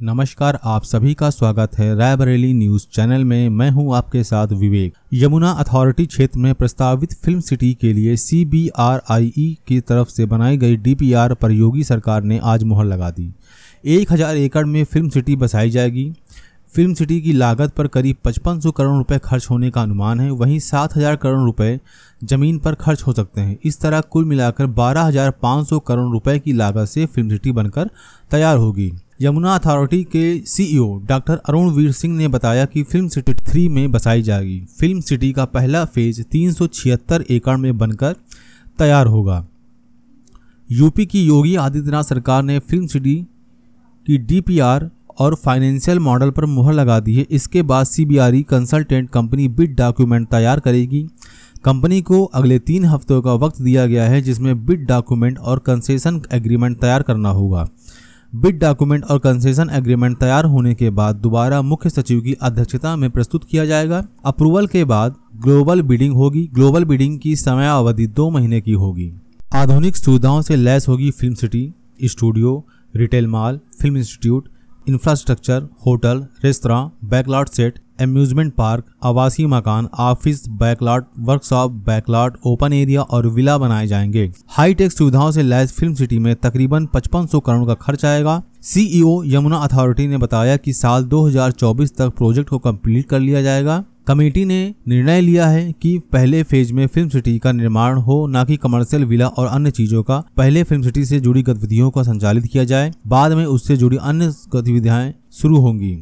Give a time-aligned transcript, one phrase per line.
[0.00, 4.94] नमस्कार, आप सभी का स्वागत है रायबरेली न्यूज़ चैनल में। मैं हूँ आपके साथ विवेक।
[5.14, 10.76] यमुना अथॉरिटी क्षेत्र में प्रस्तावित फ़िल्म सिटी के लिए सीबीआरआईई की तरफ़ से बनाई गई
[10.76, 13.30] डीपीआर पर योगी सरकार ने आज मुहर लगा दी।
[13.84, 16.10] एक हज़ार एकड़ में फ़िल्म सिटी बसाई जाएगी।
[16.74, 20.58] फ़िल्म सिटी की लागत पर करीब 5500 करोड़ रुपए खर्च होने का अनुमान है। वहीं
[20.60, 21.78] 7000 करोड़ रुपए
[22.24, 26.88] ज़मीन पर खर्च हो सकते हैं। इस तरह कुल मिलाकर 12500 करोड़ रुपए की लागत
[26.88, 27.90] से फ़िल्म सिटी बनकर
[28.30, 33.34] तैयार होगी। यमुना अथॉरिटी के सीईओ डॉक्टर अरुण वीर सिंह ने बताया कि फ़िल्म सिटी
[33.34, 38.16] थ्री में बसाई जाएगी। फ़िल्म सिटी का पहला फ़ेज़ तीन सौ छिहत्तर एकड़ में बनकर
[38.78, 39.46] तैयार होगा।
[40.70, 43.14] यूपी की योगी आदित्यनाथ सरकार ने फ़िल्म सिटी
[44.06, 49.48] की डीपीआर और फाइनेंशियल मॉडल पर मुहर लगा दी है। इसके बाद CBRE consultant company
[49.48, 51.06] bid document तैयार करेगी।
[51.64, 56.22] कंपनी को अगले तीन हफ्तों का वक्त दिया गया है, जिसमें बिड डॉक्यूमेंट और कंसेशन
[56.32, 57.68] एग्रीमेंट तैयार करना होगा।
[58.36, 63.08] बिड डॉक्यूमेंट और कंसेशन एग्रीमेंट तैयार होने के बाद दोबारा मुख्य सचिव की अध्यक्षता में
[63.10, 68.28] प्रस्तुत किया जाएगा। अप्रूवल के बाद ग्लोबल बिडिंग होगी। ग्लोबल बिडिंग की समय अवधि दो
[68.30, 69.12] महीने की होगी।
[69.54, 71.72] आधुनिक सुविधाओं से लैस होगी film city,
[72.04, 74.48] studio, retail mall, film institute
[74.88, 83.02] infrastructure hotel restaurant backlot set amusement park आवासीय मकान office backlot workshop backlot open area
[83.02, 87.74] और विला बनाए जाएँगे। हाईटेक सुविधाओं से लैस फ़िल्म सिटी में तकरीबन 5500 करोड़ का
[87.74, 93.20] खर्च आएगा। सीईओ यमुना अथॉरिटी ने बताया कि साल 2024 तक प्रोजेक्ट को कंप्लीट कर
[93.20, 97.96] लिया जाएगा। कमेटी ने निर्णय लिया है कि पहले फ़ेज़ में फ़िल्म सिटी का निर्माण
[97.96, 101.90] हो, न कि कमर्शियल विला और अन्य चीज़ों का। पहले फ़िल्म सिटी से जुड़ी गतिविधियों
[101.90, 105.96] का संचालित किया जाए, बाद में उससे जुड़ी अन्य गतिविधियाँ शुरू होंगी।